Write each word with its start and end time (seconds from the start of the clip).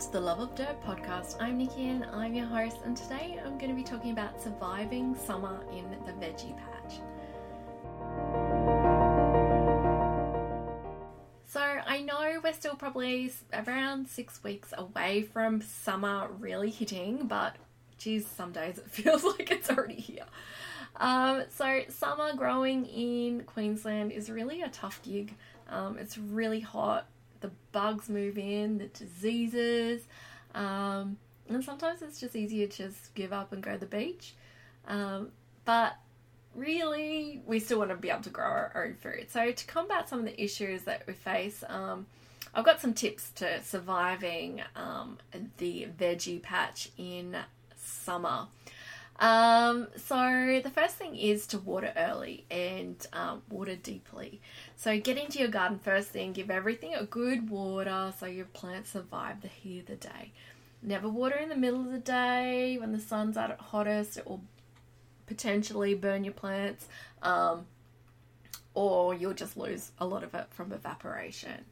to 0.00 0.12
the 0.12 0.20
Love 0.20 0.40
of 0.40 0.54
Dirt 0.54 0.82
podcast. 0.82 1.36
I'm 1.40 1.58
Nikki 1.58 1.90
and 1.90 2.06
I'm 2.06 2.32
your 2.32 2.46
host, 2.46 2.78
and 2.86 2.96
today 2.96 3.38
I'm 3.44 3.58
going 3.58 3.68
to 3.68 3.76
be 3.76 3.82
talking 3.82 4.12
about 4.12 4.40
surviving 4.42 5.14
summer 5.14 5.60
in 5.72 5.90
the 6.06 6.12
veggie 6.12 6.56
patch. 6.56 7.00
So, 11.44 11.60
I 11.60 12.00
know 12.00 12.40
we're 12.42 12.54
still 12.54 12.76
probably 12.76 13.30
around 13.52 14.08
six 14.08 14.42
weeks 14.42 14.72
away 14.78 15.20
from 15.20 15.60
summer 15.60 16.30
really 16.38 16.70
hitting, 16.70 17.26
but 17.26 17.56
geez, 17.98 18.26
some 18.26 18.52
days 18.52 18.78
it 18.78 18.86
feels 18.90 19.22
like 19.22 19.50
it's 19.50 19.68
already 19.68 20.00
here. 20.00 20.24
Um, 20.96 21.42
so, 21.54 21.82
summer 21.90 22.34
growing 22.34 22.86
in 22.86 23.42
Queensland 23.42 24.12
is 24.12 24.30
really 24.30 24.62
a 24.62 24.70
tough 24.70 25.02
gig. 25.02 25.34
Um, 25.68 25.98
it's 25.98 26.16
really 26.16 26.60
hot 26.60 27.06
the 27.40 27.50
bugs 27.72 28.08
move 28.08 28.38
in, 28.38 28.78
the 28.78 28.86
diseases, 28.86 30.02
um, 30.54 31.16
and 31.48 31.64
sometimes 31.64 32.02
it's 32.02 32.20
just 32.20 32.36
easier 32.36 32.66
to 32.66 32.88
just 32.88 33.14
give 33.14 33.32
up 33.32 33.52
and 33.52 33.62
go 33.62 33.72
to 33.72 33.78
the 33.78 33.86
beach. 33.86 34.34
Um, 34.86 35.30
but 35.64 35.96
really, 36.54 37.42
we 37.46 37.60
still 37.60 37.78
want 37.78 37.90
to 37.90 37.96
be 37.96 38.10
able 38.10 38.22
to 38.22 38.30
grow 38.30 38.44
our 38.44 38.72
own 38.74 38.94
food. 38.94 39.26
So, 39.30 39.50
to 39.50 39.66
combat 39.66 40.08
some 40.08 40.20
of 40.20 40.24
the 40.24 40.42
issues 40.42 40.82
that 40.82 41.04
we 41.06 41.12
face, 41.12 41.64
um, 41.68 42.06
I've 42.54 42.64
got 42.64 42.80
some 42.80 42.94
tips 42.94 43.30
to 43.36 43.62
surviving 43.62 44.62
um, 44.74 45.18
the 45.58 45.88
veggie 45.98 46.42
patch 46.42 46.90
in 46.96 47.36
summer. 47.76 48.46
Um, 49.20 49.88
so 49.96 50.60
the 50.64 50.70
first 50.70 50.96
thing 50.96 51.14
is 51.14 51.46
to 51.48 51.58
water 51.58 51.92
early 51.94 52.46
and 52.50 52.96
um, 53.12 53.42
water 53.50 53.76
deeply. 53.76 54.40
So 54.76 54.98
get 54.98 55.18
into 55.18 55.38
your 55.38 55.48
garden 55.48 55.78
first 55.78 56.08
thing, 56.08 56.32
give 56.32 56.50
everything 56.50 56.94
a 56.94 57.04
good 57.04 57.50
water 57.50 58.14
so 58.18 58.24
your 58.24 58.46
plants 58.46 58.90
survive 58.90 59.42
the 59.42 59.48
heat 59.48 59.80
of 59.80 59.86
the 59.86 59.96
day. 59.96 60.32
Never 60.82 61.08
water 61.08 61.36
in 61.36 61.50
the 61.50 61.56
middle 61.56 61.80
of 61.82 61.92
the 61.92 61.98
day 61.98 62.78
when 62.78 62.92
the 62.92 63.00
sun's 63.00 63.36
at 63.36 63.50
its 63.50 63.60
hottest. 63.60 64.16
It 64.16 64.26
will 64.26 64.40
potentially 65.26 65.94
burn 65.94 66.24
your 66.24 66.32
plants, 66.32 66.88
um, 67.22 67.66
or 68.72 69.14
you'll 69.14 69.34
just 69.34 69.58
lose 69.58 69.92
a 69.98 70.06
lot 70.06 70.24
of 70.24 70.34
it 70.34 70.46
from 70.50 70.72
evaporation 70.72 71.66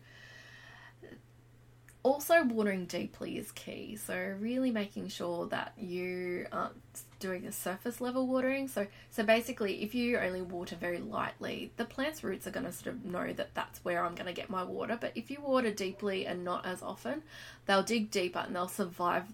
also 2.08 2.42
watering 2.42 2.86
deeply 2.86 3.36
is 3.36 3.52
key. 3.52 3.96
So 3.96 4.34
really 4.40 4.70
making 4.70 5.08
sure 5.08 5.46
that 5.48 5.74
you 5.76 6.46
aren't 6.50 6.74
doing 7.20 7.46
a 7.46 7.52
surface 7.52 8.00
level 8.00 8.26
watering. 8.26 8.66
So 8.66 8.86
so 9.10 9.22
basically 9.22 9.82
if 9.82 9.94
you 9.94 10.16
only 10.18 10.40
water 10.40 10.76
very 10.76 10.98
lightly 10.98 11.70
the 11.76 11.84
plant's 11.84 12.24
roots 12.24 12.46
are 12.46 12.50
going 12.50 12.66
to 12.66 12.72
sort 12.72 12.94
of 12.94 13.04
know 13.04 13.32
that 13.32 13.54
that's 13.54 13.84
where 13.84 14.04
i'm 14.04 14.14
going 14.14 14.26
to 14.26 14.32
get 14.32 14.48
my 14.48 14.64
water. 14.64 14.96
But 14.98 15.12
if 15.14 15.30
you 15.30 15.38
water 15.40 15.70
deeply 15.70 16.26
and 16.26 16.44
not 16.44 16.64
as 16.64 16.82
often 16.82 17.22
they'll 17.66 17.82
dig 17.82 18.10
deeper 18.10 18.40
and 18.40 18.56
they'll 18.56 18.68
survive. 18.68 19.24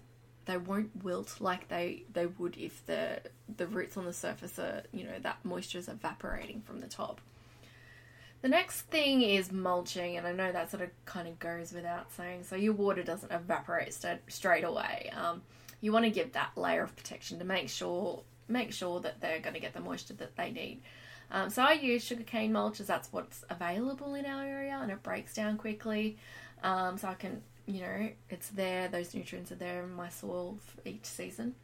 They 0.45 0.57
won't 0.57 1.03
wilt 1.03 1.37
like 1.39 1.69
they 1.69 2.03
they 2.13 2.27
would 2.27 2.55
if 2.57 2.85
the 2.85 3.21
the 3.57 3.65
roots 3.65 3.97
on 3.97 4.05
the 4.05 4.13
surface 4.13 4.59
are 4.59 4.83
you 4.93 5.03
know 5.05 5.17
that 5.21 5.37
moisture 5.43 5.79
is 5.79 5.87
evaporating 5.87 6.61
from 6.61 6.81
the 6.81 6.87
top 6.87 7.19
the 8.45 8.49
next 8.49 8.81
thing 8.81 9.23
is 9.23 9.51
mulching, 9.51 10.17
and 10.17 10.27
I 10.27 10.31
know 10.31 10.51
that 10.51 10.69
sort 10.69 10.83
of 10.83 10.91
kind 11.05 11.27
of 11.27 11.39
goes 11.39 11.73
without 11.73 12.11
saying. 12.11 12.43
So 12.43 12.55
your 12.55 12.73
water 12.73 13.01
doesn't 13.01 13.31
evaporate 13.31 13.91
st- 13.91 14.21
straight 14.27 14.63
away. 14.63 15.09
Um, 15.17 15.41
you 15.81 15.91
want 15.91 16.05
to 16.05 16.11
give 16.11 16.33
that 16.33 16.51
layer 16.55 16.83
of 16.83 16.95
protection 16.95 17.39
to 17.39 17.43
make 17.43 17.69
sure 17.69 18.21
make 18.47 18.71
sure 18.71 18.99
that 18.99 19.19
they're 19.19 19.39
going 19.39 19.55
to 19.55 19.59
get 19.59 19.73
the 19.73 19.79
moisture 19.79 20.13
that 20.13 20.35
they 20.35 20.51
need. 20.51 20.83
Um, 21.31 21.49
so 21.49 21.63
I 21.63 21.71
use 21.71 22.03
sugarcane 22.03 22.53
mulch 22.53 22.79
as 22.79 22.85
that's 22.85 23.11
what's 23.11 23.43
available 23.49 24.13
in 24.13 24.27
our 24.27 24.43
area, 24.43 24.77
and 24.79 24.91
it 24.91 25.01
breaks 25.01 25.33
down 25.33 25.57
quickly. 25.57 26.17
Um, 26.61 26.99
so 26.99 27.07
I 27.07 27.15
can, 27.15 27.41
you 27.65 27.81
know, 27.81 28.09
it's 28.29 28.49
there. 28.49 28.89
Those 28.89 29.15
nutrients 29.15 29.51
are 29.53 29.55
there 29.55 29.81
in 29.81 29.91
my 29.91 30.09
soil 30.09 30.59
for 30.63 30.87
each 30.87 31.05
season. 31.05 31.55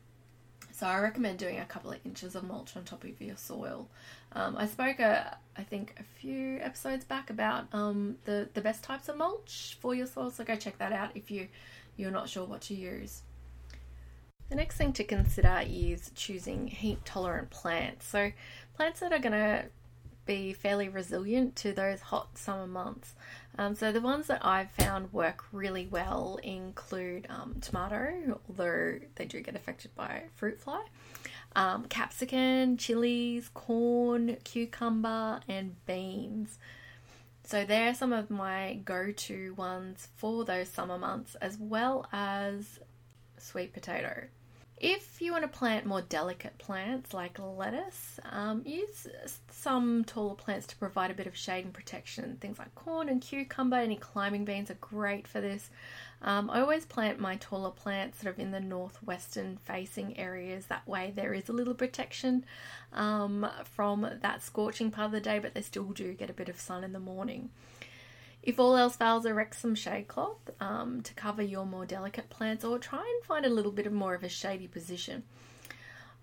So 0.82 0.88
I 0.88 0.98
recommend 0.98 1.38
doing 1.38 1.60
a 1.60 1.66
couple 1.66 1.92
of 1.92 2.00
inches 2.04 2.34
of 2.34 2.44
mulch 2.44 2.76
on 2.76 2.84
top 2.84 3.04
of 3.04 3.22
your 3.22 3.38
soil. 3.38 3.88
Um, 4.32 4.58
I 4.58 4.66
spoke, 4.66 5.00
a, 5.00 5.38
I 5.56 5.62
think, 5.62 5.94
a 6.00 6.04
few 6.20 6.58
episodes 6.60 7.06
back 7.06 7.30
about 7.30 7.68
um, 7.72 8.16
the 8.26 8.50
the 8.56 8.62
best 8.62 8.84
types 8.84 9.08
of 9.08 9.16
mulch 9.16 9.78
for 9.80 9.94
your 9.94 10.08
soil. 10.08 10.32
So 10.32 10.44
go 10.44 10.56
check 10.56 10.80
that 10.80 10.92
out 10.92 11.12
if 11.14 11.30
you 11.30 11.50
you're 11.98 12.10
not 12.10 12.30
sure 12.30 12.46
what 12.46 12.62
to 12.62 12.74
use. 12.74 13.22
The 14.50 14.56
next 14.56 14.78
thing 14.78 14.92
to 14.94 15.04
consider 15.04 15.62
is 15.68 16.10
choosing 16.16 16.66
heat 16.66 17.06
tolerant 17.06 17.52
plants. 17.52 18.08
So 18.08 18.32
plants 18.76 19.02
that 19.02 19.14
are 19.14 19.20
going 19.20 19.34
to 19.34 19.66
be 20.26 20.54
fairly 20.54 20.90
resilient 20.90 21.56
to 21.58 21.74
those 21.74 22.02
hot 22.02 22.38
summer 22.38 22.68
months. 22.68 23.16
Um, 23.58 23.76
so 23.76 23.92
the 23.92 24.02
ones 24.02 24.28
that 24.28 24.46
I've 24.46 24.72
found 24.72 25.12
work 25.12 25.44
really 25.52 25.88
well 25.88 26.40
include 26.42 27.28
um, 27.30 27.58
tomato, 27.62 28.40
although 28.48 29.00
they 29.16 29.26
do 29.26 29.42
get 29.42 29.56
affected 29.56 29.94
by 29.96 30.24
fruit 30.36 30.60
fly, 30.60 30.84
um, 31.56 31.86
capsicum, 31.86 32.78
chilies, 32.78 33.50
corn, 33.54 34.38
cucumber, 34.44 35.42
and 35.48 35.76
beans. 35.86 36.58
So 37.44 37.66
they're 37.66 37.94
some 37.94 38.14
of 38.14 38.30
my 38.30 38.80
go-to 38.86 39.54
ones 39.56 40.08
for 40.16 40.46
those 40.46 40.70
summer 40.70 40.98
months, 40.98 41.36
as 41.36 41.58
well 41.58 42.08
as 42.14 42.80
sweet 43.38 43.74
potato. 43.74 44.28
Want 45.42 45.54
to 45.54 45.58
plant 45.58 45.86
more 45.88 46.02
delicate 46.02 46.56
plants 46.60 47.16
like 47.16 47.40
lettuce, 47.40 48.20
um, 48.32 48.62
use 48.64 49.08
some 49.50 50.04
taller 50.04 50.36
plants 50.36 50.68
to 50.68 50.76
provide 50.76 51.10
a 51.10 51.16
bit 51.16 51.26
of 51.26 51.36
shade 51.36 51.66
and 51.66 51.74
protection. 51.74 52.38
Things 52.40 52.60
like 52.60 52.76
corn 52.76 53.10
and 53.10 53.20
cucumber, 53.20 53.78
any 53.78 53.96
climbing 53.96 54.46
beans 54.46 54.70
are 54.70 54.76
great 54.76 55.28
for 55.28 55.42
this. 55.42 55.72
Um, 56.22 56.52
I 56.52 56.62
always 56.62 56.86
plant 56.86 57.20
my 57.20 57.38
taller 57.38 57.72
plants 57.72 58.22
sort 58.22 58.36
of 58.36 58.40
in 58.40 58.52
the 58.52 58.60
northwestern 58.60 59.58
facing 59.64 60.16
areas. 60.20 60.68
That 60.68 60.88
way, 60.88 61.12
there 61.16 61.34
is 61.34 61.50
a 61.50 61.54
little 61.54 61.74
protection 61.74 62.46
um, 62.94 63.50
from 63.64 64.08
that 64.22 64.44
scorching 64.44 64.92
part 64.92 65.08
of 65.08 65.12
the 65.12 65.22
day, 65.22 65.40
but 65.40 65.56
they 65.56 65.64
still 65.64 65.86
do 65.86 66.14
get 66.14 66.30
a 66.30 66.34
bit 66.34 66.50
of 66.50 66.60
sun 66.60 66.84
in 66.84 66.94
the 66.94 67.00
morning. 67.00 67.50
If 68.44 68.60
all 68.60 68.76
else 68.76 68.96
fails, 68.96 69.26
erect 69.26 69.56
some 69.56 69.76
shade 69.76 70.08
cloth 70.08 70.50
um, 70.60 71.02
to 71.02 71.14
cover 71.14 71.44
your 71.44 71.66
more 71.66 71.86
delicate 71.86 72.30
plants 72.30 72.64
or 72.64 72.80
try 72.80 73.00
and 73.00 73.26
find 73.26 73.46
a 73.46 73.50
little 73.50 73.72
bit 73.72 73.86
of 73.86 73.94
more 73.94 74.16
of 74.16 74.24
a 74.24 74.30
shady 74.30 74.68
position. 74.68 75.24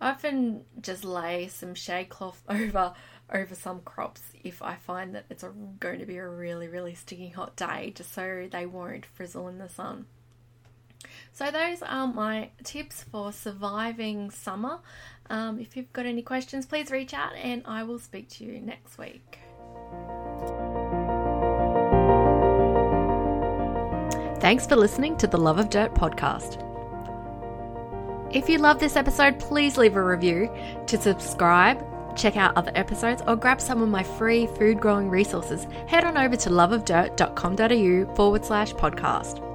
I 0.00 0.10
often 0.10 0.62
just 0.80 1.04
lay 1.04 1.48
some 1.48 1.74
shade 1.74 2.08
cloth 2.08 2.42
over 2.48 2.94
over 3.30 3.54
some 3.54 3.80
crops 3.80 4.22
if 4.42 4.62
I 4.62 4.76
find 4.76 5.14
that 5.14 5.26
it's 5.28 5.42
a, 5.42 5.50
going 5.80 5.98
to 5.98 6.06
be 6.06 6.16
a 6.16 6.26
really 6.26 6.66
really 6.66 6.94
sticky 6.94 7.28
hot 7.28 7.56
day 7.56 7.92
just 7.94 8.14
so 8.14 8.48
they 8.50 8.64
won't 8.64 9.04
frizzle 9.04 9.48
in 9.48 9.58
the 9.58 9.68
sun. 9.68 10.06
So 11.32 11.50
those 11.50 11.82
are 11.82 12.06
my 12.06 12.50
tips 12.64 13.04
for 13.04 13.32
surviving 13.32 14.30
summer. 14.30 14.80
Um, 15.30 15.60
if 15.60 15.76
you've 15.76 15.92
got 15.92 16.06
any 16.06 16.22
questions, 16.22 16.66
please 16.66 16.90
reach 16.90 17.14
out 17.14 17.34
and 17.36 17.62
I 17.66 17.84
will 17.84 17.98
speak 17.98 18.28
to 18.30 18.44
you 18.44 18.60
next 18.60 18.98
week. 18.98 19.38
Thanks 24.40 24.66
for 24.66 24.76
listening 24.76 25.16
to 25.16 25.26
the 25.26 25.36
Love 25.36 25.58
of 25.58 25.68
Dirt 25.68 25.94
podcast. 25.94 26.64
If 28.30 28.48
you 28.48 28.58
love 28.58 28.78
this 28.78 28.94
episode, 28.94 29.40
please 29.40 29.76
leave 29.76 29.96
a 29.96 30.04
review. 30.04 30.48
To 30.86 31.00
subscribe, 31.00 31.84
check 32.16 32.36
out 32.36 32.56
other 32.56 32.70
episodes, 32.74 33.22
or 33.26 33.34
grab 33.34 33.60
some 33.60 33.82
of 33.82 33.88
my 33.88 34.04
free 34.04 34.46
food 34.46 34.80
growing 34.80 35.08
resources, 35.08 35.66
head 35.86 36.04
on 36.04 36.16
over 36.16 36.36
to 36.36 36.50
loveofdirt.com.au 36.50 38.14
forward 38.14 38.44
slash 38.44 38.74
podcast. 38.74 39.47